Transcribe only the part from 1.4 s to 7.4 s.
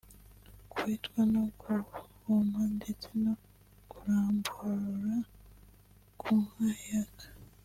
guhuma ndetse no kuramburura ku nka ihaka